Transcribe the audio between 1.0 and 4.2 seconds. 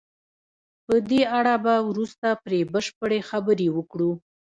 دې اړه به وروسته پرې بشپړې خبرې وکړو.